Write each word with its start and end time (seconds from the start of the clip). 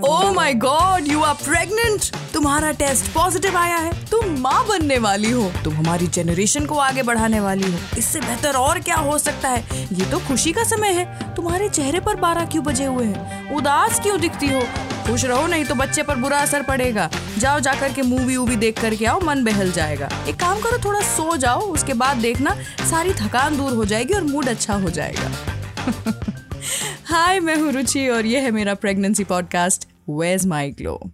Oh 0.09 0.33
my 0.33 0.55
God 0.55 1.09
you 1.09 1.23
are 1.23 1.35
pregnant 1.35 2.01
तुम्हारा 2.35 2.73
test 2.73 3.05
positive 3.13 3.57
आया 3.57 3.77
है. 3.77 3.93
तुम 4.07 4.41
माँ 4.41 4.67
बनने 4.69 4.99
वाली 4.99 5.31
हो. 5.31 5.53
तुम 5.65 5.75
हमारी 5.75 6.07
जनरेशन 6.07 6.67
को 6.67 6.75
आगे 6.75 7.03
बढ़ाने 7.03 7.41
वाली 7.41 7.73
हो. 7.73 7.79
इससे 7.99 8.21
बेहतर 8.21 8.55
और 8.55 8.79
क्या 8.79 8.97
हो 8.97 9.19
सकता 9.19 9.49
है? 9.49 9.65
ये 9.93 10.11
तो 10.11 10.19
खुशी 10.19 10.53
का 10.53 10.65
समय 10.65 10.89
है. 10.89 11.35
तुम्हारे 11.35 11.69
चेहरे 11.69 12.01
पर 12.01 12.15
बारह 12.17 12.45
क्यों 12.45 12.65
बजे 12.65 12.85
हुए 12.85 13.05
हैं? 13.05 13.55
उदास 13.57 14.01
क्यों 14.01 14.21
दिखती 14.21 14.47
हो? 14.47 14.63
खुश 15.07 15.25
रहो, 15.25 15.47
नहीं 15.47 15.65
तो 15.65 15.75
बच्चे 15.75 16.03
पर 16.03 16.17
बुरा 16.17 16.39
असर 16.39 16.63
पड़ेगा। 16.63 17.11
जाओ 17.39 17.61
जाकर 17.61 17.93
के 17.93 18.03
मूवी 18.03 18.37
वूवी 18.37 18.57
देख 18.57 18.81
करके 18.81 19.07
आओ, 19.07 19.21
मन 19.21 19.45
बहल 19.45 19.73
जाएगा। 19.73 20.09
एक 20.29 20.37
काम 20.37 20.61
करो, 20.61 20.79
थोड़ा 20.85 21.01
सो 21.01 21.37
जाओ, 21.37 21.61
उसके 21.61 21.95
बाद 21.95 22.17
देखना, 22.17 22.57
सारी 22.91 23.13
थकान 23.15 23.57
दूर 23.57 23.73
हो 23.73 23.85
जाएगी 23.85 24.15
और 24.15 24.25
मूड 24.25 24.49
अच्छा 24.49 24.75
हो 24.75 24.91
जाएगा। 24.91 25.31
हाय 27.05 27.41
मैं 27.41 27.57
हूँ 27.57 27.73
रुचि 27.73 28.09
और 28.09 28.27
ये 28.27 28.41
है 28.41 28.51
मेरा 28.51 28.75
pregnancy 28.75 29.25
podcast 29.25 29.89
was 30.11 30.47
my 30.47 30.71
glow 30.71 31.11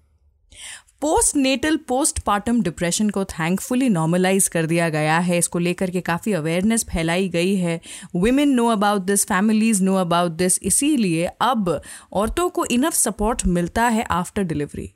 postnatal 1.36 1.76
postpartum 2.18 2.60
depression 2.62 3.10
को 3.10 3.24
थैंकफुली 3.24 3.88
नॉर्मलाइज 3.88 4.48
कर 4.48 4.66
दिया 4.66 4.88
गया 4.88 5.18
है। 5.18 5.38
इसको 5.38 5.58
लेकर 5.58 5.90
के 5.90 6.00
काफ़ी 6.00 6.32
अवेयरनेस 6.32 6.84
फैलाई 6.84 7.28
गई 7.28 7.54
है। 7.56 7.80
Women 8.16 8.48
know 8.48 8.66
about 8.68 9.02
this 9.02 9.24
families 9.26 9.82
know 9.82 9.94
about 9.96 10.32
this 10.32 10.58
इसीलिए 10.62 11.26
अब 11.40 11.80
औरतों 12.12 12.48
को 12.48 12.64
इनफ 12.66 12.94
सपोर्ट 12.94 13.46
मिलता 13.46 13.86
है 13.88 14.02
after 14.10 14.42
delivery 14.42 14.90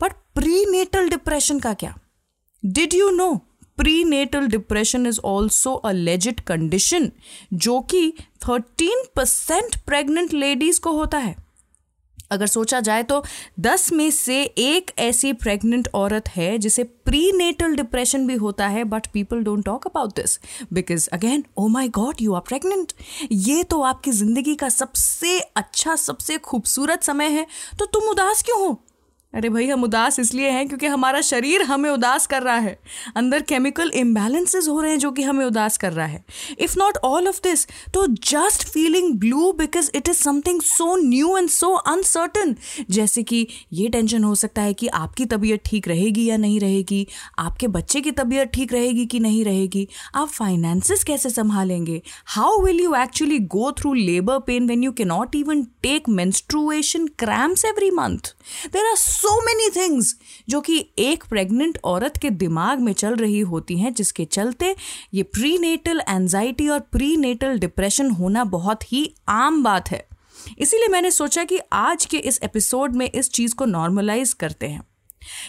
but 0.00 0.12
prenatal 0.70 1.08
depression 1.08 1.58
का 1.58 1.74
क्या? 1.74 1.94
Did 2.62 2.94
you 2.94 3.10
know 3.10 3.34
prenatal 4.04 4.46
depression 4.46 5.06
is 5.06 5.20
also 5.24 5.74
a 5.74 5.92
legit 5.92 6.40
condition 6.40 7.10
जो 7.52 7.80
कि 7.80 8.10
थर्टीन 8.48 9.02
परसेंट 9.16 9.76
प्रेगनेंट 9.86 10.32
लेडीज़ 10.34 10.80
को 10.80 10.92
होता 10.92 11.18
है? 11.18 11.36
अगर 12.30 12.46
सोचा 12.46 12.80
जाए 12.80 13.02
तो 13.02 13.22
10 13.60 13.92
में 13.92 14.10
से 14.10 14.42
एक 14.42 14.90
ऐसी 14.98 15.32
प्रेग्नेंट 15.32 15.88
औरत 15.94 16.28
है 16.28 16.58
जिसे 16.58 16.84
प्री 16.84 17.32
नेटल 17.32 17.76
डिप्रेशन 17.76 18.26
भी 18.26 18.34
होता 18.34 18.66
है 18.68 18.84
but 18.84 19.06
people 19.06 19.42
don't 19.42 19.64
talk 19.64 19.86
about 19.86 20.10
this 20.16 20.38
because 20.72 21.08
again 21.12 21.44
oh 21.56 21.68
my 21.68 21.88
God 21.88 22.14
you 22.20 22.34
are 22.34 22.40
pregnant 22.40 22.92
ये 23.32 23.62
तो 23.62 23.80
आपकी 23.82 24.10
ज़िंदगी 24.10 24.54
का 24.54 24.68
सबसे 24.68 25.38
अच्छा 25.40 25.96
सबसे 25.96 26.38
खूबसूरत 26.38 27.02
समय 27.02 27.28
है। 27.28 27.46
तो 27.78 27.84
तुम 27.84 28.04
उदास 28.04 28.42
क्यों 28.42 28.58
हो? 28.60 28.82
अरे 29.34 29.48
भाई, 29.48 29.66
हम 29.66 29.82
उदास 29.84 30.18
इसलिए 30.18 30.50
हैं 30.50 30.66
क्योंकि 30.68 30.86
हमारा 30.86 31.20
शरीर 31.20 31.62
हमें 31.62 31.88
उदास 31.90 32.26
कर 32.26 32.42
रहा 32.42 32.56
है। 32.56 32.78
अंदर 33.16 33.42
केमिकल 33.42 33.90
इम्बैलेंसेज 33.94 34.68
हो 34.68 34.80
रहे 34.80 34.90
हैं 34.90 34.98
जो 34.98 35.10
कि 35.10 35.22
हमें 35.22 35.44
उदास 35.46 35.76
कर 35.78 35.92
रहा 35.92 36.06
है। 36.06 36.24
If 36.58 36.78
not 36.78 36.96
all 37.04 37.28
of 37.28 37.40
this 37.42 37.66
तो 37.94 38.06
just 38.06 38.64
feeling 38.68 39.12
blue 39.14 39.52
because 39.52 39.90
it 39.94 40.08
is 40.08 40.16
something 40.16 40.60
so 40.62 40.96
new 40.98 41.36
and 41.38 41.48
so 41.48 41.72
uncertain 41.72 42.54
जैसे 42.90 43.22
कि 43.22 43.46
ये 43.72 43.88
टेंशन 43.88 44.24
हो 44.24 44.34
सकता 44.34 44.62
है 44.62 44.74
कि 44.74 44.88
आपकी 44.88 45.24
तबीयत 45.26 45.62
ठीक 45.66 45.88
रहेगी 45.88 46.24
या 46.24 46.36
नहीं 46.36 46.58
रहेगी, 46.60 47.06
आपके 47.38 47.68
बच्चे 47.68 48.00
की 48.00 48.10
तबीयत 48.12 48.50
ठीक 48.54 48.72
रहेगी 48.72 49.06
कि 49.06 49.20
नहीं 49.20 49.44
रहेगी, 49.44 49.86
आप 50.14 50.28
फाइनेंसिस 50.28 51.04
कैसे 51.04 51.30
संभालेंगे? 51.30 52.00
How 52.26 52.62
will 52.64 52.80
you 52.80 52.94
actually 52.94 53.38
go 53.48 53.70
through 53.72 53.92
labour 53.94 54.38
pain 54.38 54.68
when 54.68 54.82
you 54.84 54.92
cannot 54.92 55.34
even 55.34 55.62
take 55.82 56.08
menstruation 56.08 57.06
cramps 57.18 57.64
every 57.64 57.90
month 57.92 58.34
there 58.72 58.86
are 58.86 58.96
so 59.18 59.30
many 59.46 59.68
things 59.76 60.14
जो 60.48 60.60
कि 60.60 60.74
एक 60.98 61.24
प्रेग्नेंट 61.24 61.78
औरत 61.84 62.16
के 62.16 62.30
दिमाग 62.32 62.80
में 62.80 62.92
चल 62.92 63.16
रही 63.16 63.40
होती 63.40 63.78
हैं, 63.78 63.92
जिसके 63.94 64.24
चलते 64.24 64.74
ये 65.14 65.22
प्री 65.22 65.56
नेटल 65.58 66.02
एनजाइटी 66.08 66.68
और 66.68 66.80
प्री 66.92 67.16
नेटल 67.16 67.58
डिप्रेशन 67.58 68.10
होना 68.10 68.44
बहुत 68.44 68.92
ही 68.92 69.02
आम 69.28 69.62
बात 69.62 69.90
है। 69.90 70.06
इसीलिए 70.58 70.88
मैंने 70.88 71.10
सोचा 71.10 71.44
कि 71.44 71.58
आज 71.72 72.04
के 72.04 72.18
इस 72.18 72.40
एपिसोड 72.42 72.96
में 72.96 73.10
इस 73.10 73.30
चीज़ 73.30 73.54
को 73.54 73.64
नॉर्मलाइज 73.64 74.32
करते 74.32 74.66
हैं। 74.66 74.86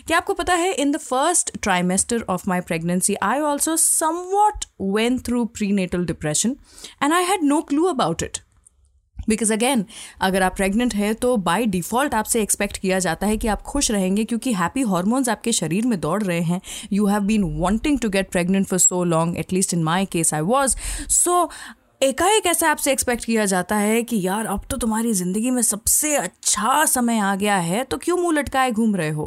क्या 0.07 0.17
आपको 0.17 0.33
पता 0.33 0.53
है 0.53 0.73
in 0.73 0.91
the 0.91 0.97
first 0.97 1.57
trimester 1.61 2.25
of 2.29 2.49
my 2.49 2.61
pregnancy 2.61 3.15
I 3.23 3.39
also 3.41 3.75
somewhat 3.77 4.65
went 4.95 5.19
through 5.19 5.45
prenatal 5.71 6.05
depression 6.05 6.55
and 7.03 7.13
I 7.13 7.23
had 7.23 7.43
no 7.43 7.61
clue 7.61 7.83
about 7.85 8.23
it 8.23 8.37
because 9.29 9.53
again 9.53 9.85
अगर 10.21 10.43
आप 10.43 10.55
प्रेग्नेंट 10.55 10.95
हैं 10.95 11.13
तो 11.15 11.35
बाय 11.37 11.65
डिफ़ॉल्ट 11.65 12.13
आपसे 12.13 12.41
एक्सपेक्ट 12.41 12.77
किया 12.77 12.99
जाता 12.99 13.27
है 13.27 13.37
कि 13.37 13.47
आप 13.47 13.61
खुश 13.61 13.91
रहेंगे 13.91 14.23
क्योंकि 14.23 14.53
हैप्पी 14.53 14.81
हॉर्मोन्स 14.81 15.29
आपके 15.29 15.51
शरीर 15.51 15.87
में 15.87 15.99
दौड़ 15.99 16.21
रहे 16.23 16.41
हैं। 16.41 16.61
You 16.93 17.05
have 17.05 17.21
been 17.21 17.43
wanting 17.59 17.99
to 17.99 18.09
get 18.09 18.31
pregnant 18.31 18.67
for 18.67 18.79
so 18.79 19.03
long 19.03 19.37
at least 19.37 19.73
in 19.73 19.83
my 19.83 20.05
case 20.05 20.33
I 20.33 20.41
was 20.41 20.75
so 21.09 21.49
एकाएक 22.01 22.45
ऐसा 22.45 22.69
आपसे 22.71 22.91
एक्सपेक्ट 22.91 23.25
किया 23.25 23.45
जाता 23.45 23.75
है 23.75 24.01
कि 24.03 24.19
यार, 24.21 24.45
अब 24.45 24.61
तो 24.69 24.77
तुम्हारी 24.77 25.11
ज़िंदगी 25.13 25.49
में 25.51 25.61
सबसे 25.61 26.15
अच्छा 26.15 26.85
समय 26.85 27.17
आ 27.19 27.33
गया 27.35 27.55
है 27.55 27.83
तो 27.83 27.97
क्यों 27.97 28.17
मुँह 28.17 28.33
लटकाए 28.33 28.71
घूम 28.71 28.95
रहे 28.95 29.09
हो? 29.09 29.25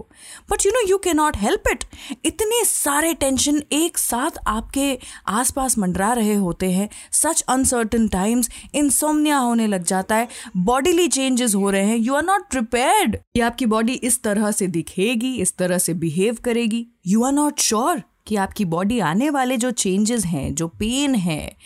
But 0.50 0.64
you 0.66 0.72
know 0.72 0.86
you 0.88 0.98
can 0.98 1.16
not 1.16 1.36
help 1.36 1.68
it 1.70 1.84
इतने 2.24 2.62
सारे 2.64 3.12
टेंशन 3.14 3.62
एक 3.72 3.98
साथ 3.98 4.38
आपके 4.46 4.98
आसपास 5.28 5.76
मंडरा 5.78 6.12
रहे 6.12 6.34
होते 6.34 6.70
हैं। 6.70 6.88
सच 7.12 7.42
अनसर्टन 7.48 8.08
टाइम्स 8.08 8.50
इंसोमनिया 8.74 9.38
होने 9.38 9.66
लग 9.66 9.84
जाता 9.84 10.16
है। 10.16 10.28
बॉडीली 10.56 11.06
चेंजेस 11.08 11.54
हो 11.54 11.70
रहे 11.70 11.84
हैं। 11.84 11.96
यू 11.96 12.14
आर 12.14 12.24
नॉट 12.24 12.50
प्रिपेयर्ड 12.50 13.16
कि 13.16 13.40
आपकी 13.40 13.66
बॉडी 13.66 13.92
इस 13.94 14.22
तरह 14.22 14.50
से 14.50 14.66
दिखेगी, 14.68 15.34
इस 15.34 15.56
तरह 15.56 15.78
से 15.78 15.94
बिहेव 15.94 16.38
करेगी। 16.44 16.86
यू 17.06 17.24
आर 17.24 17.32
नॉट 17.32 17.60
श्योर 17.60 18.02
कि 18.26 18.36
आपकी 18.38 18.64
बॉडी 18.66 18.98
आने 19.02 19.30
वाले 19.30 19.56
जो 19.56 19.70
चेंजेस 19.70 20.24
हैं, 20.24 20.54
जो 20.54 20.68
पेन 20.68 21.14
है 21.14 21.56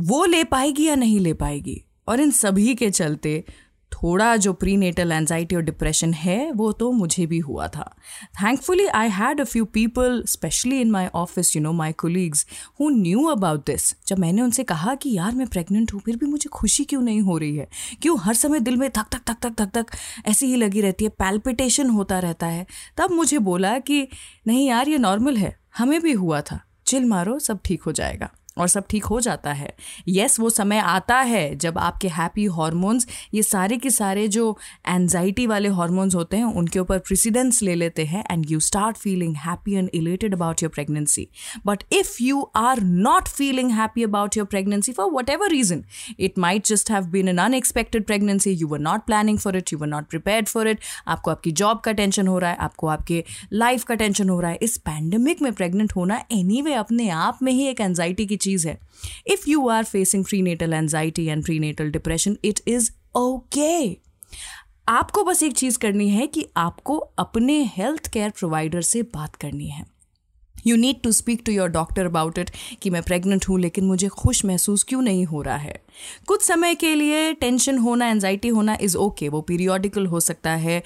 वो 0.00 0.24
ले 0.24 0.44
पाएगी 0.44 0.84
या 0.84 0.94
नहीं 0.94 1.20
ले 1.20 1.34
पाएगी? 1.34 1.84
और 2.08 2.20
इन 2.20 2.30
सभी 2.30 2.74
के 2.74 2.90
चलते 2.90 3.44
थोड़ा 3.92 4.36
जो 4.36 4.52
प्री 4.52 4.76
नेटल 4.76 5.12
एनजाइटी 5.12 5.56
और 5.56 5.62
डिप्रेशन 5.62 6.14
है, 6.14 6.52
वो 6.52 6.72
तो 6.72 6.92
मुझे 6.92 7.26
भी 7.26 7.38
हुआ 7.38 7.68
था। 7.68 7.96
Thankfully 8.34 8.86
I 8.86 9.08
had 9.08 9.40
a 9.40 9.44
few 9.44 9.64
people 9.64 10.24
specially 10.26 10.80
in 10.80 10.90
my 10.90 11.06
office 11.06 11.56
you 11.56 11.62
know 11.62 11.72
my 11.72 11.92
colleagues 11.92 12.46
who 12.80 12.90
knew 12.90 13.24
about 13.24 13.66
this 13.66 13.94
जब 14.06 14.18
मैंने 14.18 14.42
उनसे 14.42 14.64
कहा 14.64 14.94
कि, 14.94 15.10
यार, 15.10 15.34
मैं 15.34 15.46
प्रेग्नेंट 15.46 15.94
हूँ, 15.94 16.00
फिर 16.00 16.16
भी 16.16 16.26
मुझे 16.26 16.48
खुशी 16.48 16.84
क्यों 16.84 17.02
नहीं 17.02 17.20
हो 17.20 17.38
रही 17.38 17.56
है? 17.56 17.68
क्यों 18.02 18.18
हर 18.20 18.34
समय 18.34 18.60
दिल 18.60 18.76
में 18.76 18.90
थक 18.90 19.06
थक 19.14 19.20
थक 19.30 19.36
थक 19.46 19.60
थक 19.60 19.70
थक 19.74 19.86
ऐसी 20.26 20.46
ही 20.46 20.56
लगी 20.56 20.80
रहती 20.80 21.04
है? 21.04 21.10
पैल्पिटेशन 21.10 21.90
होता 21.90 22.18
रहता 22.18 22.46
है। 22.46 22.66
तब 22.96 23.10
मुझे 23.10 23.38
बोला 23.38 23.78
कि, 23.78 24.08
नहीं 24.46 24.68
यार, 24.68 24.88
ये 24.88 24.98
नॉर्मल 24.98 25.36
है। 25.36 25.60
हमें 25.78 26.00
भी 26.00 26.12
हुआ 26.12 26.40
था। 26.40 26.60
चिल 26.86 27.04
मारो, 27.04 27.38
सब 27.38 27.60
ठीक 27.64 27.82
हो 27.82 27.92
जाएगा। 27.92 28.30
और 28.58 28.68
सब 28.68 28.84
ठीक 28.90 29.04
हो 29.04 29.20
जाता 29.20 29.52
है। 29.52 29.74
यस 30.08 30.30
yes, 30.30 30.40
वो 30.40 30.50
समय 30.50 30.78
आता 30.78 31.16
है 31.20 31.56
जब 31.56 31.78
आपके 31.78 32.08
हैप्पी 32.08 32.44
हॉर्मोन्स 32.44 33.06
ये 33.34 33.42
सारे 33.42 33.76
के 33.76 33.90
सारे 33.90 34.28
जो 34.28 34.58
एनजाइटी 34.88 35.46
वाले 35.46 35.68
हॉर्मोन्स 35.68 36.14
होते 36.14 36.36
हैं 36.36 36.44
उनके 36.44 36.78
ऊपर 36.78 36.98
प्रेसिडेंस 36.98 37.62
ले 37.62 37.74
लेते 37.74 38.04
हैं 38.04 38.24
and 38.30 38.46
you 38.50 38.60
start 38.60 38.96
feeling 38.96 39.36
happy 39.36 39.72
and 39.72 39.90
elated 39.94 40.34
about 40.34 40.62
your 40.62 40.70
pregnancy 40.70 41.28
but 41.66 41.82
if 41.92 42.16
you 42.20 42.50
are 42.56 42.80
not 42.80 43.28
feeling 43.28 43.70
happy 43.70 44.02
about 44.02 44.36
your 44.36 44.46
pregnancy 44.46 44.92
for 44.92 45.10
whatever 45.30 45.48
reason 45.50 45.84
it 46.20 46.38
might 46.38 46.66
just 46.66 46.90
have 46.90 47.04
been 47.04 47.28
an 47.28 47.38
unexpected 47.38 48.06
pregnancy 48.06 48.50
you 48.50 48.68
were 48.68 48.78
not 48.78 49.00
planning 49.00 49.38
for 49.38 49.56
it 49.56 49.72
you 49.72 49.78
were 49.78 49.86
not 49.86 50.06
prepare 50.06 50.44
for 50.44 50.68
it 50.68 50.78
आपको 51.08 51.30
आपकी 51.30 51.52
job 51.52 51.80
का 51.80 51.92
tension 51.92 52.26
हो 52.26 52.38
रहा 52.38 52.50
है 52.50 52.56
आपको 52.56 52.86
आपके 52.86 53.24
life 53.52 53.84
का 53.84 53.94
tension 53.94 54.28
हो 54.28 54.40
रहा 54.40 54.50
है 54.50 54.58
इस 54.62 54.76
पैंडमिक 54.76 55.42
में 55.42 55.52
प्रेग्नेंट 55.52 55.92
होना 55.96 56.24
एनी 56.32 56.54
anyway 56.54 56.78
अपने 56.78 57.08
आप 57.08 57.38
में 57.42 57.52
ही 57.52 57.66
एक 57.66 57.80
एनजाइटी 57.80 58.26
की 58.26 58.36
चीज़ 58.40 58.68
है। 58.68 58.78
If 59.26 59.48
you 59.50 59.68
are 59.68 59.84
facing 59.84 60.24
prenatal 60.42 60.72
anxiety 60.72 61.26
and 61.26 61.44
prenatal 61.58 61.90
depression 61.90 62.36
it 62.44 62.60
is 62.68 62.90
okay 63.16 63.96
आपको 64.88 65.22
बस 65.24 65.42
एक 65.42 65.52
चीज़ 65.52 65.78
करनी 65.78 66.08
है 66.08 66.26
कि 66.26 66.46
आपको 66.56 66.96
अपने 67.18 67.62
हेल्थ 67.76 68.12
केयर 68.12 68.30
प्रोवाइडर 68.30 68.82
से 68.82 69.02
बात 69.14 69.36
करनी 69.36 69.68
है। 69.68 69.84
You 70.66 70.76
need 70.76 71.00
to 71.02 71.12
speak 71.12 71.42
to 71.46 71.52
your 71.52 71.68
doctor 71.68 72.06
about 72.06 72.38
it 72.38 72.50
कि 72.82 72.90
मैं 72.90 73.02
प्रेग्नेंट 73.02 73.48
हूँ 73.48 73.58
लेकिन 73.60 73.84
मुझे 73.84 74.08
खुश 74.08 74.44
महसूस 74.44 74.82
क्यों 74.82 75.02
नहीं 75.02 75.24
हो 75.24 75.42
रहा 75.42 75.56
है? 75.56 75.80
कुछ 76.26 76.42
समय 76.42 76.74
के 76.74 76.94
लिए 76.94 77.32
टेंशन 77.34 77.78
होना 77.78 78.08
एनजाइटी 78.08 78.48
होना 78.48 78.76
इज़ 78.80 78.96
ओके 78.96 79.24
okay, 79.24 79.32
वो 79.32 79.40
पीरियोडिकल 79.40 80.06
हो 80.06 80.20
सकता 80.20 80.50
है 80.50 80.82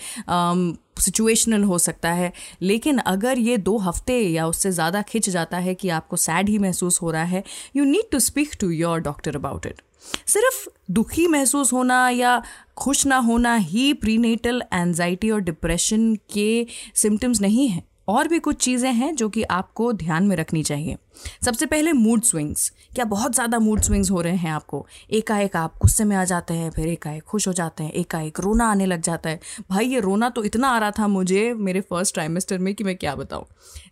सिचुएशनल 1.00 1.62
um, 1.62 1.68
हो 1.68 1.78
सकता 1.78 2.12
है 2.12 2.32
लेकिन 2.62 2.98
अगर 2.98 3.38
ये 3.38 3.56
दो 3.58 3.76
हफ़्ते 3.78 4.18
या 4.18 4.46
उससे 4.46 4.70
ज़्यादा 4.70 5.02
खिंच 5.02 5.28
जाता 5.30 5.58
है 5.58 5.74
कि 5.74 5.88
आपको 5.88 6.16
सैड 6.16 6.48
ही 6.48 6.58
महसूस 6.58 7.00
हो 7.02 7.10
रहा 7.10 7.24
है 7.24 7.42
you 7.76 7.84
need 7.84 8.10
to 8.12 8.18
speak 8.18 8.54
to 8.60 8.70
your 8.70 9.00
doctor 9.00 9.36
about 9.36 9.66
it 9.66 9.80
सिर्फ़ 10.26 10.68
दुखी 10.90 11.26
महसूस 11.26 11.72
होना 11.72 12.08
या 12.08 12.42
खुश 12.76 13.06
ना 13.06 13.16
होना 13.18 13.54
ही 13.56 13.92
प्रीनेटल 13.94 14.62
एनजाइटी 14.72 15.30
और 15.30 15.40
डिप्रेशन 15.40 16.14
के 16.32 16.66
सिम्टम्स 16.94 17.40
नहीं 17.40 17.68
हैं। 17.68 17.82
और 18.08 18.28
भी 18.28 18.38
कुछ 18.38 18.56
चीज़ें 18.56 18.92
हैं 18.92 19.14
जो 19.14 19.28
कि 19.28 19.42
आपको 19.42 19.92
ध्यान 19.92 20.26
में 20.26 20.36
रखनी 20.36 20.62
चाहिए। 20.62 20.96
सबसे 21.44 21.66
पहले 21.66 21.92
मूड 21.92 22.22
स्विंग्स 22.22 22.70
क्या 22.94 23.04
बहुत 23.04 23.34
ज़्यादा 23.34 23.58
मूड 23.58 23.80
स्विंग्स 23.80 24.10
हो 24.10 24.20
रहे 24.20 24.36
हैं 24.36 24.50
आपको? 24.50 24.86
एकाएक 25.10 25.56
आप 25.56 25.78
गुस्से 25.82 26.04
में 26.04 26.16
आ 26.16 26.24
जाते 26.24 26.54
हैं 26.54 26.70
फिर 26.70 26.88
एकाएक 26.88 27.22
खुश 27.22 27.48
हो 27.48 27.52
जाते 27.52 27.84
हैं 27.84 27.92
एकाएक 27.92 28.40
रोना 28.40 28.70
आने 28.70 28.86
लग 28.86 29.02
जाता 29.02 29.30
है। 29.30 29.40
भाई 29.70 29.86
ये 29.86 30.00
रोना 30.00 30.28
तो 30.28 30.44
इतना 30.44 30.68
आ 30.68 30.78
रहा 30.78 30.90
था 30.90 31.08
मुझे 31.08 31.52
मेरे 31.54 31.80
फ़र्स्ट 31.80 32.14
ट्राइमेस्टर 32.14 32.58
में 32.58 32.74
कि 32.74 32.84
मैं 32.84 32.96
क्या 32.96 33.14
बताऊँ? 33.14 33.46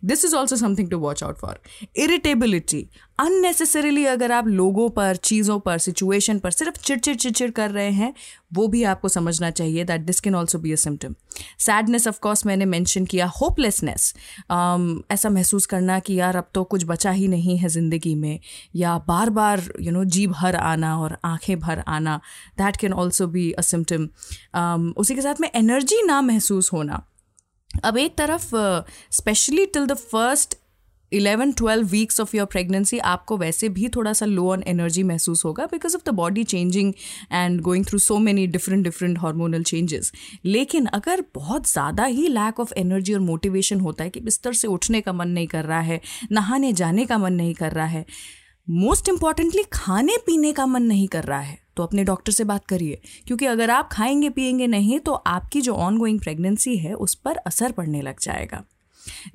This 0.05 0.25
is 0.25 0.35
also 0.35 0.55
something 0.55 0.89
to 0.89 0.99
watch 0.99 1.23
out 1.23 1.39
for 1.39 1.59
irritability 1.97 2.87
unnecessarily 3.19 4.05
अगर 4.05 4.31
आप 4.31 4.47
लोगों 4.47 4.89
पर 4.89 5.15
चीज़ों 5.15 5.59
पर 5.59 5.77
सिचुएशन 5.77 6.39
पर 6.39 6.51
सिर्फ़ 6.51 6.77
चिड़चिड़ 6.77 7.15
चिड़चिड़ 7.15 7.49
कर 7.51 7.71
रहे 7.71 7.91
हैं 7.91 8.13
वो 8.53 8.67
भी 8.67 8.83
आपको 8.83 9.09
समझना 9.09 9.49
चाहिए 9.51 9.83
that 9.83 10.01
this 10.01 10.19
can 10.19 10.35
also 10.35 10.59
be 10.59 10.71
a 10.71 10.75
symptom 10.75 11.15
sadness 11.59 12.07
of course 12.07 12.45
मैंने 12.45 12.65
मैंशन 12.65 13.05
किया। 13.05 13.25
होपलेसनेस 13.41 14.13
um, 14.51 15.01
ऐसा 15.11 15.29
महसूस 15.29 15.65
करना 15.65 15.99
कि 15.99 16.19
यार 16.19 16.35
अब 16.35 16.49
तो 16.53 16.63
कुछ 16.63 16.83
बचा 16.85 17.11
ही 17.13 17.27
नहीं 17.27 17.57
है 17.57 17.69
ज़िंदगी 17.69 18.13
में, 18.15 18.39
या 18.75 18.97
बार 19.07 19.29
बार 19.29 19.61
यू 19.81 19.91
नो 19.91 20.03
जी 20.05 20.25
भर 20.27 20.55
आना 20.55 20.97
और 20.99 21.17
आँखें 21.25 21.59
भर 21.59 21.83
आना 21.87 22.19
that 22.57 22.77
can 22.77 22.93
also 22.93 23.27
be 23.27 23.51
a 23.51 23.61
symptom 23.61 24.09
उसी 24.97 25.15
के 25.15 25.21
साथ 25.21 25.41
में 25.41 25.49
एनर्जी 25.55 26.01
ना 26.05 26.21
महसूस 26.21 26.71
होना। 26.73 27.05
अब 27.83 27.97
एक 27.97 28.17
तरफ़ 28.17 28.49
specially 29.11 29.65
till 29.65 29.85
the 29.85 29.93
first 29.93 30.57
eleven, 31.13 31.51
twelve 31.51 31.87
weeks 31.87 32.19
of 32.19 32.35
your 32.35 32.45
pregnancy 32.45 32.99
आपको 32.99 33.37
वैसे 33.37 33.69
भी 33.69 33.87
थोड़ा 33.87 34.13
सा 34.13 34.25
लो 34.25 34.49
ऑन 34.51 34.63
एनर्जी 34.67 35.03
महसूस 35.03 35.43
होगा 35.45 35.65
because 35.65 35.95
of 35.95 36.03
the 36.05 36.13
body 36.13 36.43
changing 36.45 36.93
and 37.31 37.59
going 37.61 37.85
through 37.85 37.99
so 37.99 38.17
many 38.19 38.45
different 38.47 38.83
different 38.83 39.19
hormonal 39.19 39.63
changes 39.63 40.11
लेकिन 40.45 40.85
अगर 40.93 41.23
बहुत 41.35 41.69
ज़्यादा 41.69 42.05
ही 42.05 42.27
लैक 42.27 42.59
ऑफ़ 42.59 42.73
एनर्जी 42.77 43.13
और 43.13 43.19
मोटिवेशन 43.21 43.79
होता 43.79 44.03
है 44.03 44.09
कि 44.09 44.19
बिस्तर 44.19 44.53
से 44.53 44.67
उठने 44.67 45.01
का 45.01 45.13
मन 45.13 45.29
नहीं 45.29 45.47
कर 45.47 45.65
रहा 45.65 45.79
है, 45.79 46.01
नहाने 46.31 46.73
जाने 46.73 47.05
का 47.05 47.17
मन 47.17 47.33
नहीं 47.33 47.53
कर 47.53 47.71
रहा 47.71 47.85
है 47.85 48.05
मोस्ट 48.67 49.09
इंपॉर्टेंटली 49.09 49.63
खाने 49.73 50.17
पीने 50.25 50.51
का 50.53 50.65
मन 50.65 50.83
नहीं 50.83 51.07
कर 51.07 51.23
रहा 51.23 51.39
है 51.39 51.57
तो 51.77 51.83
अपने 51.83 52.03
डॉक्टर 52.03 52.31
से 52.31 52.43
बात 52.43 52.65
करिए। 52.65 52.99
क्योंकि 53.27 53.45
अगर 53.45 53.69
आप 53.69 53.89
खाएँगे 53.91 54.29
पिएँगे 54.29 54.67
नहीं 54.67 54.99
तो 54.99 55.13
आपकी 55.13 55.61
जो 55.61 55.73
ऑन 55.75 55.97
गोइंग 55.97 56.19
प्रेगनेंसी 56.19 56.75
है, 56.77 56.93
उस 56.93 57.15
पर 57.15 57.37
असर 57.37 57.71
पड़ने 57.71 58.01
लग 58.01 58.19
जाएगा। 58.21 58.63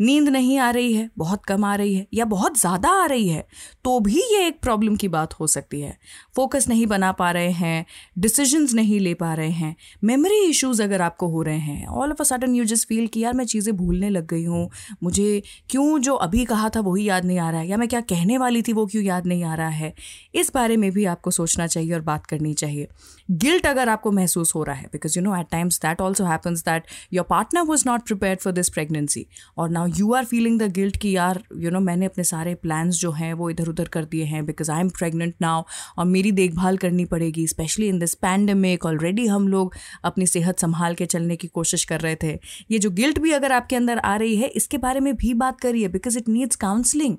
नींद 0.01 0.29
नहीं 0.29 0.59
आ 0.59 0.71
रही 0.71 0.93
है, 0.93 1.09
बहुत 1.19 1.45
कम 1.45 1.65
आ 1.65 1.75
रही 1.75 1.95
है 1.95 2.07
या 2.15 2.25
बहुत 2.27 2.59
ज़्यादा 2.59 2.91
आ 2.93 3.05
रही 3.07 3.29
है 3.29 3.47
तो 3.85 3.99
भी 4.01 4.21
ये 4.33 4.47
एक 4.47 4.61
प्रॉब्लम 4.63 4.97
की 4.97 5.09
बात 5.09 5.35
हो 5.35 5.47
सकती 5.49 5.81
है। 5.81 5.97
फोकस 6.37 6.69
नहीं 6.69 6.87
बना 6.87 7.13
पा 7.13 7.31
रहे 7.31 7.51
हैं 7.53 7.85
डिसीजंस 8.19 8.75
नहीं 8.75 9.01
ले 9.01 9.15
पा 9.17 9.33
रहे 9.35 9.51
हैं 9.51 9.75
मेमोरी 10.05 10.43
इश्यूज़ 10.45 10.83
अगर 10.83 11.03
आपको 11.03 11.29
हो 11.29 11.43
रहे 11.43 11.59
हैं 11.59 11.87
all 11.89 12.11
of 12.11 12.21
a 12.21 12.25
sudden 12.25 12.55
you 12.55 12.65
just 12.67 12.89
feel 12.89 13.07
कि 13.07 13.21
यार 13.21 13.35
मैं 13.35 13.45
चीज़ें 13.47 13.75
भूलने 13.77 14.11
लग 14.11 14.27
गई 14.27 14.45
हूँ, 14.45 14.69
मुझे 15.03 15.43
क्यों 15.71 15.99
जो 15.99 16.15
अभी 16.17 16.45
कहा 16.45 16.69
था 16.69 16.81
वही 16.81 17.05
याद 17.05 17.25
नहीं 17.25 17.39
आ 17.39 17.51
रहा 17.51 17.61
है, 17.61 17.69
या 17.69 17.77
मैं 17.77 17.89
क्या 17.89 18.01
कहने 18.03 18.39
वाली 18.39 18.63
थी 18.63 18.73
वो 18.73 18.87
क्यों 18.87 19.03
याद 19.05 19.27
नहीं 19.27 19.45
आ 19.45 19.55
रहा 19.55 19.69
है, 19.69 19.93
इस 20.35 20.51
बारे 20.55 20.77
में 20.77 20.91
भी 20.93 21.05
आपको 21.07 21.31
सोचना 21.31 21.67
चाहिए 21.67 21.93
और 21.95 22.01
बात 22.03 22.27
करनी 22.27 22.55
चाहिए। 22.55 22.89
गिल्ट 23.31 23.67
अगर 23.67 23.89
आपको 23.89 24.11
महसूस 24.13 24.55
हो 24.55 24.63
रहा 24.65 24.77
है 24.77 24.87
because 24.93 25.19
you 25.19 25.25
know 25.25 25.37
at 25.37 25.47
times 25.51 25.79
that 25.81 26.01
also 26.01 26.25
happens 26.25 26.63
that 26.65 26.87
your 27.13 27.25
partner 27.31 27.63
was 27.63 27.83
not 27.87 28.07
prepare 28.07 28.37
for 28.37 28.53
this 28.53 28.69
pregnancy 28.69 29.27
और 29.59 29.71
now 29.71 29.87
you 29.97 30.13
are 30.13 30.25
feeling 30.25 30.59
the 30.61 30.63
guilt 30.63 30.97
कि 30.97 31.17
यार 31.17 31.43
यू 31.53 31.59
you 31.59 31.65
नो 31.65 31.71
know, 31.71 31.87
मैंने 31.87 32.07
अपने 32.07 32.25
सारे 32.25 32.55
प्लान्स 32.55 32.97
जो 32.97 33.13
हैं 33.13 33.33
वो 33.35 33.51
इधर 33.51 33.69
उधर 33.69 33.89
कर 33.89 34.05
दिए 34.05 34.25
हैं 34.25 34.47
because 34.47 34.71
I 34.71 34.81
am 34.81 34.89
pregnant 34.89 35.35
now 35.41 35.63
और 35.99 36.05
मेरी 36.05 36.33
देखभाल 36.33 36.77
करनी 36.77 37.05
पड़ेगी 37.05 37.47
specially 37.47 37.89
in 37.89 37.99
this 37.99 38.15
pandemic 38.15 38.87
already 38.87 39.27
हम 39.27 39.49
लोग 39.49 39.75
अपनी 40.05 40.27
सेहत 40.27 40.59
संभाल 40.59 40.95
के 40.95 41.07
चलने 41.07 41.37
की 41.37 41.49
कोशिश 41.49 41.85
कर 41.85 42.01
रहे 42.01 42.17
थे। 42.23 42.39
ये 42.71 42.79
जो 42.79 42.91
गिल्ट 42.91 43.19
भी 43.19 43.31
अगर 43.31 43.53
आपके 43.53 43.77
अंदर 43.77 43.99
आ 43.99 44.17
रही 44.17 44.37
है 44.37 44.49
इसके 44.49 44.79
बारे 44.79 45.01
में 45.01 45.17
भी 45.17 45.35
बात 45.35 45.61
करिए 45.61 45.89
because 45.89 46.19
it 46.19 46.29
needs 46.29 46.57
counselling 46.57 47.17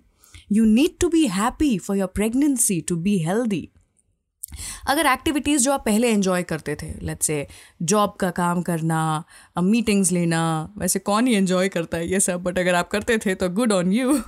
you 0.52 0.66
need 0.66 1.00
to 1.02 1.10
be 1.10 1.28
happy 1.28 1.78
for 1.78 1.98
your 1.98 2.08
pregnancy 2.08 2.82
to 2.82 2.96
be 2.96 3.18
healthy 3.20 3.70
अगर 4.88 5.06
एक्टिविटीज़ 5.06 5.64
जो 5.64 5.72
आप 5.74 5.86
पहले 5.86 6.10
इन्जॉय 6.12 6.44
करते 6.44 6.76
थे 6.76 6.94
लेट्स 7.02 7.28
से 7.28 7.48
जॉब 7.82 8.16
का 8.20 8.30
काम 8.32 8.62
करना 8.62 9.24
मीटिंग्स 9.58 10.12
लेना, 10.12 10.70
वैसे 10.78 11.00
कौन 11.00 11.28
ही 11.28 11.36
एंजॉय 11.36 11.70
करता 11.70 11.98
है 11.98 12.08
ये 12.08 12.20
सब? 12.20 12.44
बट 12.44 12.60
अगर 12.60 12.76
आप 12.76 12.90
करते 12.90 13.18
थे 13.18 13.36
तो 13.36 13.50
गुड 13.50 13.74
ऑन 13.74 13.92
यू 13.94 14.20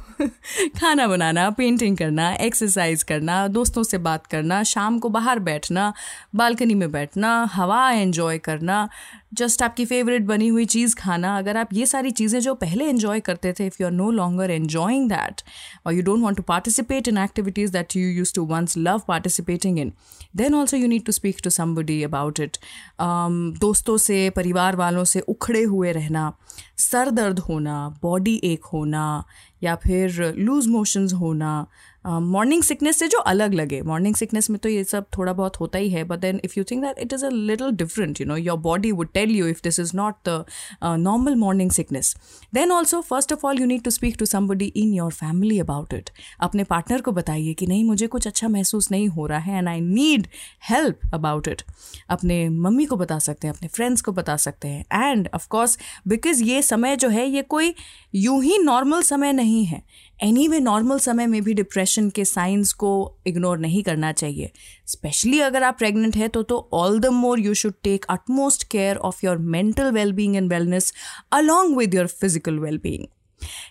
खाना 0.80 1.08
बनाना 1.08 1.50
पेंटिंग 1.50 1.98
करना 1.98 2.32
एक्सरसाइज 2.36 3.04
करना, 3.04 3.48
दोस्तों 3.48 3.84
से 3.84 3.98
बात 4.00 4.26
करना, 4.28 4.62
शाम 4.64 5.00
को 5.00 5.10
बाहर 5.10 5.40
बैठना 5.40 5.94
बालकनी 6.36 6.74
में 6.74 6.92
बैठना, 6.92 7.50
हवा 7.54 7.90
एंजॉय 7.92 8.38
करना 8.40 8.88
जस्ट 9.34 9.62
आपकी 9.64 9.86
फेवरेट 9.86 10.22
बनी 10.26 10.48
हुई 10.48 10.66
चीज़ 10.66 10.96
खाना, 10.96 11.38
अगर 11.38 11.58
आप 11.58 11.70
ये 11.74 11.86
सारी 11.86 12.12
चीज़ें 12.12 12.40
जो 12.40 12.54
पहले 12.56 12.86
इन्जॉय 12.90 13.20
करते 13.20 13.54
थे 13.60 13.66
if 13.68 13.76
you 13.82 13.88
are 13.88 13.92
no 13.94 14.10
longer 14.12 14.52
enjoying 14.52 15.10
that 15.10 15.42
और 15.86 15.94
you 15.94 16.02
don't 16.04 16.22
want 16.24 16.38
to 16.38 16.44
participate 16.44 17.08
in 17.08 17.18
activities 17.18 17.72
that 17.72 17.96
you 17.96 18.10
use 18.10 18.34
to 18.36 18.46
once 18.46 18.78
love 18.78 19.02
participating 19.08 19.80
in 19.80 19.94
then 20.36 20.56
also 20.56 20.78
you 20.78 20.88
need 20.88 21.06
to 21.06 21.12
speak 21.12 21.38
to 21.44 21.50
somebody 21.50 22.02
about 22.04 22.40
it 22.40 22.58
दोस्तों 23.02 23.98
से, 23.98 24.30
परिवार 24.30 24.76
वालों 24.76 25.04
से 25.04 25.20
उखड़े 25.20 25.64
हुए 25.64 25.92
रहना 25.92 26.32
sir 26.78 27.10
दर्द 27.12 27.40
होना 27.40 27.78
बॉडी 28.02 28.40
एक 28.44 28.66
होना 28.66 29.24
या 29.64 29.76
फिर 29.78 30.34
लूज 30.38 30.68
मोशंस 30.68 31.14
होना 31.14 31.66
मॉर्निंग 32.06 32.62
सिकनेस 32.64 32.98
से 33.00 33.08
जो 33.08 33.18
अलग 33.22 33.54
लगे। 33.54 33.82
मॉर्निंग 33.82 34.16
सिकनेस 34.16 34.50
में 34.50 34.58
तो 34.60 34.70
ये 34.70 34.84
सब 34.84 35.06
थोड़ा 35.18 35.34
बहुत 35.34 35.60
होता 35.60 35.80
ही 35.80 35.90
है 35.90 36.04
but 36.04 36.20
then 36.20 36.40
if 36.46 36.54
you 36.58 36.64
think 36.64 36.82
that 36.84 37.00
it 37.00 37.14
is 37.14 37.26
a 37.26 37.30
little 37.30 37.72
different 37.72 38.22
you 38.22 38.28
know 38.28 38.36
your 38.38 38.58
body 38.60 38.92
would 38.92 39.12
tell 39.14 39.32
you 39.32 39.48
if 39.48 39.60
this 39.64 39.80
is 39.80 39.92
not 39.96 40.16
the 40.30 40.44
normal 40.84 41.36
morning 41.36 41.72
sickness 41.72 42.16
then 42.54 42.72
also 42.72 43.02
first 43.02 43.34
of 43.34 43.46
all 43.48 43.60
you 43.60 43.66
need 43.66 43.84
to 43.84 43.92
speak 43.92 44.16
to 44.20 44.26
somebody 44.26 44.66
in 44.76 44.94
your 44.94 45.12
family 45.12 45.60
about 45.60 45.94
it 45.94 46.10
अपने 46.40 46.64
partner 46.64 47.02
को 47.02 47.12
बताइए 47.12 47.54
कि 47.54 47.68
नहीं, 47.68 47.84
मुझे 47.86 48.08
कुछ 48.08 48.28
अच्छा 48.28 48.48
महसूस 48.48 48.92
नहीं 48.92 49.08
हो 49.10 49.28
रहा 49.28 49.40
है 49.40 49.58
and 49.58 49.68
I 49.68 49.82
need 49.82 50.28
help 50.70 51.14
about 51.14 51.48
it 51.48 51.62
अपने 52.10 52.48
मम्मी 52.50 52.86
को 52.86 52.96
बता 52.96 53.20
सकते 53.20 53.48
हैं, 53.48 53.54
अपने 53.54 53.68
फ्रेंड्स 53.68 54.02
को 54.02 54.12
बता 54.12 54.36
सकते 54.38 54.68
हैं। 54.68 55.10
एंड 55.10 55.30
ऑफकोर्स 55.36 55.78
बिकॉज़ 56.08 56.44
ये 56.44 56.62
समय 56.64 56.96
जो 56.96 57.10
है, 57.10 57.28
ये 57.28 57.42
कोई 57.44 57.74
यूँ 58.16 58.42
ही 58.44 58.58
नॉर्मल 58.58 59.02
समय 59.04 59.34
नहीं 59.34 59.50
है। 59.66 59.82
एनी 60.24 60.48
वे 60.48 60.60
नॉर्मल 60.60 61.00
समय 61.00 61.28
में 61.28 61.42
भी 61.42 61.54
डिप्रेशन 61.54 62.10
के 62.10 62.26
साइंस 62.26 62.74
को 62.74 62.92
इग्नोर 63.28 63.58
नहीं 63.58 63.84
करना 63.84 64.12
चाहिए। 64.12 64.52
स्पेशली 64.88 65.40
अगर 65.40 65.64
आप 65.64 65.78
प्रेग्नेंट 65.78 66.16
हैं 66.16 66.30
तो 66.30 66.44
तो 66.44 66.70
all 66.74 67.00
the 67.00 67.06
more 67.14 67.40
you 67.40 67.54
should 67.54 67.74
take 67.84 68.06
utmost 68.10 68.68
care 68.72 68.98
of 68.98 69.26
your 69.26 69.38
mental 69.38 69.92
wellbeing 69.92 70.36
and 70.36 70.52
wellness 70.54 70.94
along 71.32 71.78
with 71.78 71.96
your 71.96 72.08
physical 72.08 72.60
wellbeing 72.60 73.06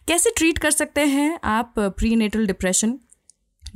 कैसे 0.09 0.31
ट्रीट 0.37 0.59
कर 0.59 0.71
सकते 0.71 1.01
हैं 1.01 1.39
आप 1.45 1.75
प्री 1.79 2.15
नेटल 2.17 2.47
डिप्रेशन 2.47 2.99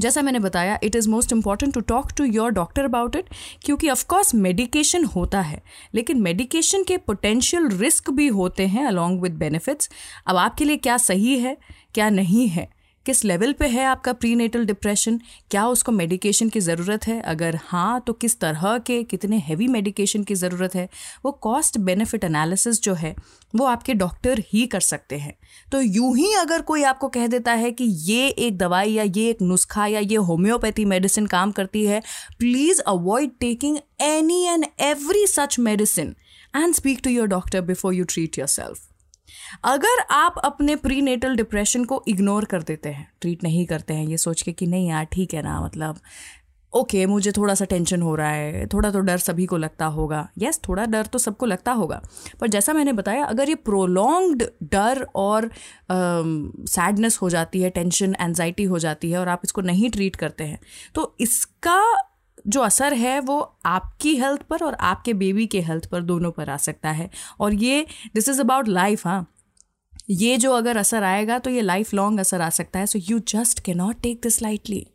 जैसा 0.00 0.22
मैंने 0.22 0.38
बताया 0.38 0.78
it 0.82 0.96
is 0.96 1.08
most 1.08 1.32
important 1.32 1.74
to 1.74 1.80
talk 1.82 2.12
to 2.16 2.24
your 2.24 2.50
doctor 2.52 2.84
about 2.84 3.16
it 3.16 3.28
क्योंकि 3.64 3.88
of course 3.90 4.34
medication 4.34 5.04
होता 5.06 5.40
है, 5.40 5.62
लेकिन 5.94 6.20
मेडिकेशन 6.22 6.84
के 6.84 6.96
पोटेंशियल 6.96 7.68
रिस्क 7.78 8.10
भी 8.10 8.28
होते 8.28 8.66
हैं 8.66 8.86
अलॉन्ग 8.86 9.22
विद 9.22 9.38
बेनिफिट्स 9.38 9.90
अब 10.26 10.36
आपके 10.36 10.64
लिए 10.64 10.76
क्या 10.76 10.96
सही 10.98 11.38
है, 11.38 11.56
क्या 11.94 12.10
नहीं 12.10 12.48
है? 12.48 12.68
किस 13.06 13.24
लेवल 13.24 13.52
पे 13.52 13.66
है 13.66 13.84
आपका 13.84 14.12
प्री 14.12 14.34
नेटल 14.34 14.64
डिप्रेशन 14.66 15.18
क्या 15.50 15.66
उसको 15.66 15.92
मेडिकेशन 15.92 16.48
की 16.48 16.60
ज़रूरत 16.60 17.06
है? 17.06 17.20
अगर 17.22 17.58
हाँ 17.64 18.00
तो 18.06 18.12
किस 18.12 18.38
तरह 18.40 18.76
के, 18.78 19.02
कितने 19.02 19.38
हैवी 19.38 19.68
मेडिकेशन 19.68 20.22
की 20.24 20.34
ज़रूरत 20.34 20.74
है? 20.74 20.88
वो 21.24 21.32
कॉस्ट 21.32 21.78
बेनिफिट 21.78 22.24
एनालिसिस 22.24 22.80
जो 22.82 22.94
है, 22.94 23.14
वो 23.54 23.64
आपके 23.66 23.94
डॉक्टर 23.94 24.42
ही 24.52 24.66
कर 24.66 24.80
सकते 24.80 25.16
हैं। 25.16 25.34
तो 25.72 25.80
यूँ 25.80 26.16
ही 26.16 26.32
अगर 26.34 26.62
कोई 26.62 26.82
आपको 26.82 27.08
कह 27.08 27.26
देता 27.26 27.52
है 27.52 27.70
कि 27.72 27.84
ये 27.84 28.28
एक 28.28 28.58
दवाई 28.58 28.92
या 28.92 29.02
ये 29.04 29.28
एक 29.30 29.42
नुस्खा 29.42 29.86
या 29.86 30.00
ये 30.00 30.16
होम्योपैथी 30.30 30.84
मेडिसिन 30.84 31.26
काम 31.26 31.52
करती 31.52 31.84
है 31.86 32.02
please 32.38 32.80
avoid 32.86 33.30
taking 33.40 33.78
any 34.02 34.42
and 34.44 34.66
every 34.80 35.26
such 35.26 35.58
medicine 35.58 36.14
and 36.56 36.74
speak 36.74 37.00
to 37.04 37.10
your 37.10 37.26
doctor 37.26 37.60
before 37.60 37.94
you 37.94 38.04
treat 38.04 38.38
yourself 38.48 38.93
अगर 39.64 40.04
आप 40.10 40.34
अपने 40.44 40.76
प्री 40.76 41.00
नेटल 41.00 41.36
डिप्रेशन 41.36 41.84
को 41.84 42.04
इग्नोर 42.08 42.44
कर 42.44 42.62
देते 42.62 42.88
हैं 42.88 43.12
ट्रीट 43.20 43.44
नहीं 43.44 43.66
करते 43.66 43.94
हैं 43.94 44.06
ये 44.06 44.16
सोच 44.16 44.42
के 44.42 44.52
कि 44.52 44.66
नहीं 44.66 44.88
यार 44.88 45.04
ठीक 45.04 45.34
है 45.34 45.42
ना 45.42 45.60
मतलब 45.60 46.00
ओके 46.76 46.98
okay, 46.98 47.10
मुझे 47.10 47.32
थोड़ा 47.32 47.54
सा 47.54 47.64
टेंशन 47.64 48.02
हो 48.02 48.14
रहा 48.14 48.30
है 48.30 48.66
थोड़ा 48.66 48.90
तो 48.90 49.00
डर 49.00 49.18
सभी 49.18 49.46
को 49.46 49.56
लगता 49.56 49.86
होगा। 49.86 50.28
यस 50.38 50.58
yes, 50.58 50.68
थोड़ा 50.68 50.86
डर 50.86 51.06
तो 51.06 51.18
सबको 51.18 51.46
लगता 51.46 51.72
होगा। 51.72 52.02
पर 52.40 52.48
जैसा 52.48 52.72
मैंने 52.72 52.92
बताया 52.92 53.24
अगर 53.24 53.48
ये 53.48 53.54
प्रोलॉन्ग्ड 53.54 54.44
डर 54.62 55.06
और 55.14 55.50
सैडनेस 56.68 57.16
uh, 57.16 57.22
हो 57.22 57.30
जाती 57.30 57.62
है 57.62 57.70
टेंशन 57.70 58.16
एनजाइटी 58.20 58.64
हो 58.64 58.78
जाती 58.78 59.10
है 59.10 59.18
और 59.18 59.28
आप 59.28 59.40
इसको 59.44 59.60
नहीं 59.60 59.90
ट्रीट 59.90 60.16
करते 60.16 60.44
हैं 60.44 60.60
तो 60.94 61.16
इसका 61.20 62.10
जो 62.46 62.60
असर 62.60 62.92
है 62.92 63.18
वो 63.20 63.40
आपकी 63.66 64.14
हेल्थ 64.16 64.42
पर 64.42 64.64
और 64.64 64.74
आपके 64.74 65.14
बेबी 65.14 65.46
के 65.46 65.60
हेल्थ 65.60 65.86
पर 65.86 66.02
दोनों 66.02 66.30
पर 66.30 66.50
आ 66.50 66.56
सकता 66.56 66.90
है। 66.90 67.10
और 67.40 67.54
ये 67.54 67.86
दिस 68.14 68.28
इज़ 68.28 68.40
अबाउट 68.40 68.68
लाइफ 68.68 69.06
हाँ। 69.06 69.26
ये 70.10 70.36
जो 70.36 70.52
अगर 70.52 70.76
असर 70.76 71.02
आएगा 71.02 71.38
तो 71.38 71.50
ये 71.50 71.60
लाइफ 71.60 71.94
लॉन्ग 71.94 72.20
असर 72.20 72.40
आ 72.40 72.50
सकता 72.50 72.78
है। 72.78 72.86
So 72.86 72.98
you 72.98 73.18
just 73.28 73.60
can 73.60 73.74
not 73.74 74.00
take 74.00 74.20
this 74.22 74.42
lightly 74.42 74.86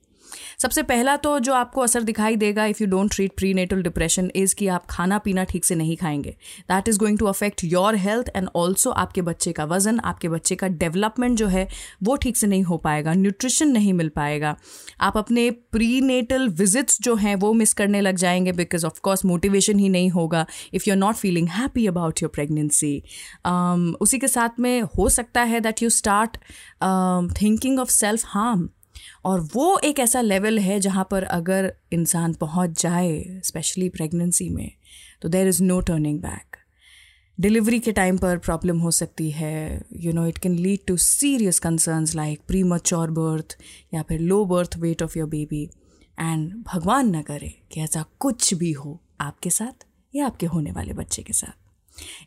सबसे 0.59 0.83
पहला 0.83 1.15
तो 1.17 1.37
जो 1.39 1.53
आपको 1.53 1.81
असर 1.81 2.03
दिखाई 2.03 2.35
देगा 2.35 2.65
if 2.65 2.83
you 2.83 2.87
don't 2.89 3.11
treat 3.11 3.35
prenatal 3.53 3.81
depression 3.83 4.31
is 4.35 4.55
कि 4.55 4.67
आप 4.67 4.85
खाना 4.89 5.17
पीना 5.17 5.43
ठीक 5.43 5.65
से 5.65 5.75
नहीं 5.75 5.95
खाएँगे। 5.97 6.35
That 6.69 6.89
is 6.89 6.99
going 6.99 7.17
to 7.19 7.25
affect 7.25 7.63
your 7.63 7.95
health 7.97 8.29
and 8.35 8.49
also 8.55 8.89
आपके 8.91 9.21
बच्चे 9.21 9.51
का 9.51 9.65
वज़न, 9.65 9.99
आपके 9.99 10.29
बच्चे 10.29 10.55
का 10.55 10.67
डेवलपमेंट 10.67 11.37
जो 11.37 11.47
है, 11.47 11.67
वो 12.03 12.15
ठीक 12.15 12.37
से 12.37 12.47
नहीं 12.47 12.63
हो 12.63 12.77
पाएगा 12.77 13.13
न्यूट्रिशन 13.13 13.69
नहीं 13.69 13.93
मिल 13.93 14.09
पाएगा। 14.15 14.55
आप 15.01 15.17
अपने 15.17 15.49
प्री 15.71 15.99
नेटल 16.01 16.47
विजिट्स 16.49 16.97
जो 17.01 17.15
हैं, 17.15 17.35
वो 17.35 17.53
मिस 17.53 17.73
करने 17.73 18.01
लग 18.01 18.15
जाएँगे 18.15 18.51
बिकॉज़ 18.51 18.85
ऑफकोर्स 18.85 19.25
मोटिवेशन 19.25 19.79
ही 19.79 19.89
नहीं 19.89 20.09
होगा 20.09 20.45
if 20.73 20.83
you 20.87 20.93
are 20.93 20.99
not 20.99 21.15
feeling 21.15 21.47
happy 21.49 21.87
about 21.87 22.21
your 22.21 22.31
pregnancy 22.33 22.97
उसी 24.01 24.19
के 24.19 24.27
साथ 24.27 24.59
में 24.59 24.81
हो 24.97 25.09
सकता 25.09 25.41
है 25.43 25.59
that 25.59 25.83
you 25.83 25.89
start 25.89 26.37
thinking 27.41 27.79
of 27.79 27.89
self 27.89 28.23
harm 28.25 28.67
और 29.25 29.49
वो 29.53 29.79
एक 29.79 29.99
ऐसा 29.99 30.21
लेवल 30.21 30.59
है 30.59 30.79
जहाँ 30.79 31.07
पर 31.11 31.23
अगर 31.23 31.73
इंसान 31.91 32.33
पहुँच 32.33 32.81
जाए 32.81 33.41
स्पेशली 33.43 33.89
प्रेगनेंसी 33.89 34.49
में 34.49 34.71
तो 35.21 35.29
there 35.29 35.47
is 35.47 35.63
no 35.63 35.79
turning 35.81 36.19
back 36.19 36.57
delivery 37.39 37.79
के 37.79 37.91
टाइम 37.91 38.17
पर 38.17 38.37
प्रॉब्लम 38.37 38.79
हो 38.79 38.91
सकती 38.91 39.31
है 39.31 39.81
you 39.93 40.13
know 40.13 40.25
it 40.27 40.37
can 40.37 40.55
lead 40.55 40.79
to 40.87 40.97
serious 40.97 41.59
concerns 41.59 42.15
like 42.15 42.41
premature 42.63 43.11
birth 43.11 43.57
या 43.93 44.01
फिर 44.01 44.19
low 44.19 44.45
birth 44.45 44.77
weight 44.77 45.03
of 45.03 45.19
your 45.19 45.29
baby 45.29 45.69
and 46.19 46.63
भगवान 46.73 47.15
न 47.15 47.21
करे 47.21 47.53
कि 47.71 47.81
ऐसा 47.81 48.05
कुछ 48.19 48.53
भी 48.53 48.71
हो 48.71 49.01
आपके 49.21 49.49
साथ 49.49 49.85
या 50.15 50.25
आपके 50.25 50.45
होने 50.45 50.71
वाले 50.71 50.93
बच्चे 50.93 51.21
के 51.21 51.33
साथ. 51.33 51.53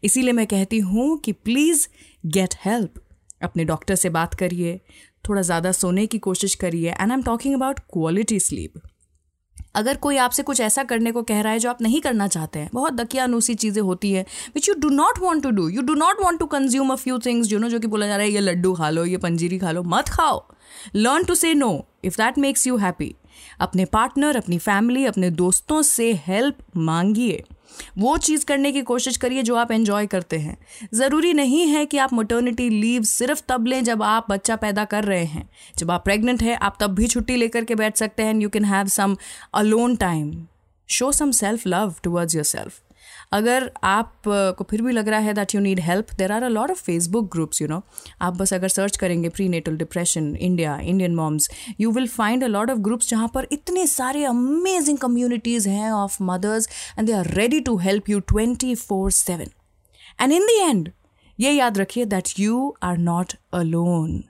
इसीलिए 0.05 0.33
मैं 0.33 0.47
कहती 0.47 0.79
हूँ 0.79 1.19
कि 1.19 1.33
प्लीज़ 1.33 1.89
गेट 2.27 2.55
हेल्प 2.65 2.95
अपने 3.43 3.65
डॉक्टर 3.65 3.95
से 3.95 4.11
बात 4.11 4.35
करिए, 4.35 4.81
थोड़ा 5.25 5.43
ज़्यादा 5.43 5.73
सोने 5.73 6.07
की 6.07 6.19
कोशिश 6.21 6.55
करिए 6.55 6.91
and 6.91 7.11
I 7.11 7.15
am 7.15 7.23
talking 7.23 7.55
about 7.55 7.81
quality 7.93 8.41
sleep 8.41 8.81
अगर 9.77 9.97
कोई 9.97 10.17
आपसे 10.17 10.43
कुछ 10.43 10.61
ऐसा 10.61 10.83
करने 10.85 11.11
को 11.13 11.23
कह 11.23 11.41
रहा 11.41 11.53
है 11.53 11.59
जो 11.59 11.69
आप 11.71 11.81
नहीं 11.83 12.01
करना 12.01 12.27
चाहते 12.29 12.59
हैं, 12.59 12.69
बहुत 12.75 12.93
दकियानूसी 12.95 13.55
चीज़ें 13.55 13.81
होती 13.83 14.13
हैं 14.13 14.25
which 14.55 14.69
you 14.69 14.75
do 14.81 14.89
not 14.91 15.19
want 15.19 15.43
to 15.43 15.51
do 15.51 15.69
you 15.69 15.83
do 15.83 15.95
not 15.97 16.21
want 16.23 16.41
to 16.41 16.47
consume 16.47 16.93
a 16.93 16.97
few 16.97 17.19
things 17.19 17.49
जो 17.49 17.59
नो 17.59 17.69
जो 17.69 17.79
कि 17.81 17.87
बोला 17.87 18.07
जा 18.07 18.17
रहा 18.17 18.27
है, 18.27 18.33
ये 18.33 18.41
लड्डू 18.41 18.73
खा 18.75 18.91
लो, 18.91 19.05
ये 19.05 19.17
पंजीरी 19.17 19.59
खा 19.59 19.73
लो, 19.73 19.83
मत 19.85 20.09
खाओ। 20.09 20.45
Learn 20.97 21.25
to 21.25 21.35
say 21.35 21.55
no 21.55 21.85
if 22.05 22.17
that 22.17 22.39
makes 22.39 22.67
you 22.67 22.77
happy 22.77 23.15
अपने 23.61 23.85
पार्टनर 23.87 24.37
अपनी 24.37 24.59
फैमिली 24.59 25.05
अपने 25.07 25.31
दोस्तों 25.33 25.81
से 25.85 26.13
हेल्प 26.27 26.59
मांगिए। 26.77 27.43
वो 27.99 28.17
चीज़ 28.19 28.45
करने 28.45 28.73
की 28.73 28.83
कोशिश 28.83 29.17
करिए 29.17 29.43
जो 29.43 29.57
आप 29.57 29.73
एंजॉय 29.73 30.07
करते 30.07 30.39
हैं। 30.39 30.57
ज़रूरी 30.95 31.33
नहीं 31.33 31.67
है 31.67 31.85
कि 31.87 31.99
आप 31.99 32.13
मटर्निटी 32.13 32.69
लीव 32.71 33.03
सिर्फ़ 33.03 33.43
तब 33.49 33.67
लें 33.67 33.83
जब 33.85 34.03
आप 34.03 34.27
बच्चा 34.31 34.57
पैदा 34.57 34.85
कर 34.85 35.05
रहे 35.05 35.25
हैं। 35.25 35.49
जब 35.79 35.91
आप 35.91 36.05
प्रेग्नेंट 36.05 36.43
हैं, 36.43 36.57
आप 36.57 36.77
तब 36.81 36.95
भी 36.95 37.07
छुट्टी 37.07 37.37
लेकर 37.37 37.65
के 37.65 37.75
बैठ 37.75 37.97
सकते 37.97 38.23
हैं 38.23 38.41
you 38.41 38.49
can 38.49 38.65
have 38.65 38.87
some 38.87 39.17
alone 39.55 39.97
time 39.97 40.47
show 40.89 41.13
some 41.13 41.31
self 41.31 41.67
love 41.67 41.95
towards 42.03 42.35
yourself 42.45 42.81
अगर 43.33 43.71
आप 43.85 44.13
को 44.27 44.65
फिर 44.71 44.83
भी 44.83 44.93
लग 44.93 45.09
रहा 45.09 45.21
है 45.21 45.35
that 45.35 45.55
you 45.55 45.61
need 45.61 45.81
help 45.81 46.13
there 46.19 46.33
are 46.33 46.43
a 46.43 46.49
lot 46.49 46.71
of 46.71 46.83
Facebook 46.83 47.31
groups 47.33 47.63
you 47.63 47.69
know 47.69 47.81
आप 48.23 48.37
बस 48.37 48.53
अगर 48.55 48.69
सर्च 48.69 48.97
करेंगे 48.97 49.29
prenatal 49.49 49.77
depression 49.77 50.35
India 50.37 50.79
Indian 50.83 51.15
moms 51.15 51.51
you 51.81 51.91
will 51.93 52.09
find 52.09 52.45
a 52.45 52.47
lot 52.49 52.71
of 52.71 52.79
groups 52.81 53.11
जहाँ 53.11 53.31
पर 53.35 53.49
इतने 53.53 53.87
सारे 53.87 54.25
अमेजिंग 54.25 54.99
कम्युनिटीज़ 54.99 55.69
हैं 55.69 55.91
of 55.93 56.23
mothers 56.23 56.69
and 56.99 57.07
they 57.07 57.13
are 57.13 57.31
ready 57.35 57.61
to 57.61 57.77
help 57.79 58.11
you 58.11 58.21
twenty 58.29 58.75
four 58.75 59.11
seven 59.13 59.51
and 60.21 60.33
in 60.33 60.47
the 60.47 60.61
end 60.61 60.91
ये 61.39 61.53
याद 61.53 61.79
रखिए 61.79 62.05
that 62.07 62.39
you 62.39 62.75
are 62.83 62.99
not 63.01 63.33
alone 63.55 64.23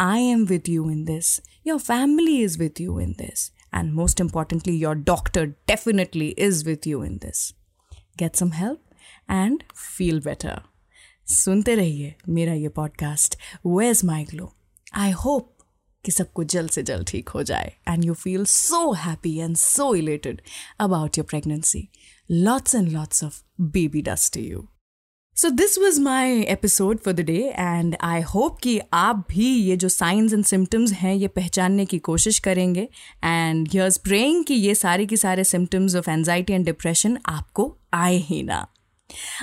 I 0.00 0.26
am 0.26 0.44
with 0.46 0.68
you 0.68 0.90
in 0.90 1.04
this 1.04 1.40
your 1.66 1.78
family 1.80 2.42
is 2.42 2.58
with 2.58 2.80
you 2.80 3.00
in 3.00 3.12
this 3.18 3.50
and 3.72 3.94
most 3.94 4.20
importantly, 4.20 4.74
your 4.74 4.94
doctor 4.94 5.56
definitely 5.66 6.30
is 6.38 6.64
with 6.64 6.86
you 6.86 7.02
in 7.02 7.18
this. 7.18 7.54
Get 8.18 8.36
some 8.36 8.52
help 8.52 9.30
and 9.30 9.62
feel 9.76 10.20
better 10.20 10.60
सुनते 11.26 11.74
रहिए 11.74 12.14
मेरा 12.28 12.52
ये 12.54 12.68
podcast 12.76 13.36
way 13.66 13.90
is 13.90 14.06
my 14.06 14.24
glow 14.24 14.52
I 14.94 15.10
hope 15.10 15.48
कि 16.04 16.12
सब 16.12 16.32
कुछ 16.32 16.52
जल्द 16.52 16.70
से 16.70 16.82
जल्द 16.82 17.06
ठीक 17.08 17.28
हो 17.28 17.42
जाए 17.42 17.72
and 17.88 18.04
you 18.04 18.14
feel 18.14 18.44
so 18.46 18.90
happy 18.92 19.36
and 19.38 19.56
so 19.56 19.94
elated 19.94 20.40
about 20.80 21.18
your 21.18 21.26
pregnancy 21.30 21.88
lots 22.30 22.74
and 22.74 22.88
lots 22.88 23.24
of 23.24 23.42
baby 23.72 24.02
dust 24.02 24.36
you 24.36 24.66
so 25.36 25.48
this 25.50 25.78
was 25.78 26.00
my 26.00 26.40
episode 26.42 26.98
for 26.98 27.14
the 27.14 27.20
day 27.20 27.38
and 27.58 27.96
I 28.04 28.20
hope 28.20 28.58
कि 28.62 28.78
आप 28.92 29.24
भी 29.28 29.46
ये 29.46 29.76
जो 29.76 29.88
साइंस 29.88 30.32
एंड 30.32 30.44
सिम्टम्स 30.44 30.92
हैं 30.92 31.14
ये 31.14 31.28
पहचानने 31.28 31.84
की 31.84 31.98
कोशिश 31.98 32.38
करेंगे 32.38 32.88
एंड 33.24 33.68
यूर्स 33.74 33.96
प्रेइंग 33.98 34.44
कि 34.44 34.54
ये 34.54 34.74
सारे 34.74 35.06
के 35.06 35.16
सारे 35.16 35.44
symptoms 35.44 35.96
of 35.96 36.10
anxiety 36.10 36.52
and 36.52 36.64
depression 36.64 37.18
आपको 37.26 37.76
आए 37.94 38.16
ही 38.16 38.42
ना। 38.42 38.66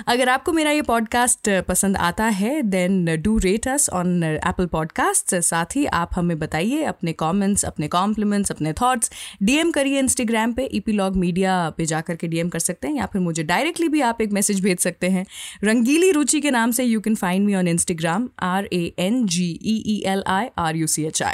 अगर 0.07 0.29
आपको 0.29 0.51
मेरा 0.51 0.71
ये 0.71 0.81
पॉडकास्ट 0.81 1.49
पसंद 1.67 1.97
आता 1.97 2.25
है 2.25 2.61
then 2.61 3.21
do 3.21 3.37
rate 3.37 3.67
us 3.67 3.89
on 3.89 4.23
Apple 4.23 4.65
podcast 4.65 5.35
साथ 5.35 5.75
ही 5.75 5.85
आप 5.85 6.09
हमें 6.13 6.39
बताइए 6.39 6.83
अपने 6.83 7.13
कमेंट्स 7.13 7.65
अपने 7.65 7.87
कॉम्प्लीमेंट्स 7.87 8.51
अपने 8.51 8.73
थॉट्स 8.73 9.11
डीएम 9.43 9.71
करिए 9.71 9.99
इंस्टाग्राम 9.99 10.53
पे 10.53 10.69
ई 10.73 10.83
लॉग 10.89 11.15
मीडिया 11.15 11.69
पे 11.69 11.85
जाकर 11.85 12.15
के 12.15 12.27
डीएम 12.27 12.49
कर 12.49 12.59
सकते 12.59 12.87
हैं, 12.87 12.95
या 12.95 13.05
फिर 13.05 13.21
मुझे 13.21 13.43
डायरेक्टली 13.43 13.87
भी 13.87 14.01
आप 14.01 14.21
एक 14.21 14.31
मैसेज 14.31 14.61
भेज 14.61 14.79
सकते 14.79 15.09
हैं। 15.09 15.25
रंगीली 15.63 16.11
रुचि 16.11 16.41
के 16.41 16.51
नाम 16.51 16.71
से 16.71 16.83
you 16.83 17.01
can 17.01 17.15
find 17.15 17.45
me 17.45 17.55
on 17.55 17.67
Instagram 17.67 18.29
R 18.39 18.69
A 18.73 18.93
N 18.99 19.25
G 19.25 19.59
E 19.63 19.83
E 19.87 20.03
L 20.05 20.23
I 20.27 20.47
R 20.57 20.75
U 20.75 20.87
C 20.87 21.03
H 21.03 21.23
I 21.23 21.33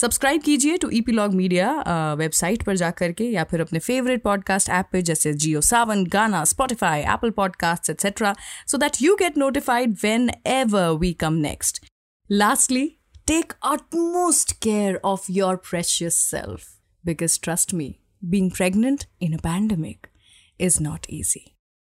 subscribe 0.00 0.42
कीजिए 0.42 0.76
टू 0.76 0.90
ईपीलॉग 0.90 1.34
मीडिया 1.34 1.70
वेबसाइट 2.18 2.62
पर 2.62 2.76
जाकर 2.76 3.12
के 3.12 3.24
या 3.24 3.44
फिर 3.44 3.60
अपने 3.60 3.78
फेवरेट 3.78 4.22
पॉडकास्ट 4.22 4.68
ऐप 4.68 4.88
पे, 4.92 5.02
जैसे 5.02 5.32
Jio 5.34 5.60
Saavn 5.60 6.04
Gaana 6.06 6.44
Spotify 6.44 7.00
Apple 7.00 7.30
podcast 7.30 7.90
etcetera 7.90 8.34
so 8.66 8.78
that 8.78 9.02
you 9.02 9.16
get 9.16 9.38
notified 9.38 9.96
whenever 10.46 10.88
we 11.00 11.12
come 11.12 11.34
next 11.48 11.84
lastly 12.30 12.86
take 13.26 13.52
utmost 13.68 14.52
care 14.64 14.98
of 15.04 15.24
your 15.36 15.56
precious 15.70 16.18
self, 16.18 16.66
because 17.04 17.36
trust 17.46 17.74
me, 17.80 17.88
being 18.34 18.50
pregnant 18.50 19.06
in 19.20 19.34
a 19.34 19.42
pandemic 19.48 20.10
is 20.60 20.80
not 20.80 21.10
easy. 21.10 21.55